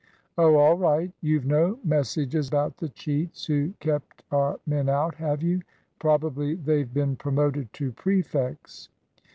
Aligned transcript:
"Oh, 0.35 0.55
all 0.55 0.79
right. 0.79 1.11
You've 1.21 1.45
no 1.45 1.77
message 1.83 2.33
about 2.33 2.77
the 2.77 2.89
cheats 2.89 3.45
who 3.45 3.75
kept 3.79 4.23
our 4.31 4.59
men 4.65 4.89
out, 4.89 5.13
have 5.17 5.43
you? 5.43 5.61
Probably 5.99 6.55
they've 6.55 6.91
been 6.91 7.15
promoted 7.15 7.71
to 7.73 7.91
prefects!" 7.91 8.89